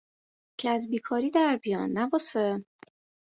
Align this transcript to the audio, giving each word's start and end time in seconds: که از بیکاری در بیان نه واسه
که 0.59 0.69
از 0.69 0.89
بیکاری 0.89 1.29
در 1.29 1.59
بیان 1.63 1.91
نه 1.91 2.05
واسه 2.05 2.63